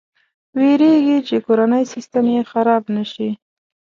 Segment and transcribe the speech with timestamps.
[0.57, 3.29] ویرېږي چې کورنی سیسټم یې خراب نه شي.